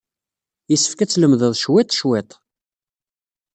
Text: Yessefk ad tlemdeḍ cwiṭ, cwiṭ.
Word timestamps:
Yessefk 0.71 0.99
ad 0.99 1.09
tlemdeḍ 1.09 1.53
cwiṭ, 1.63 1.89
cwiṭ. 1.99 2.31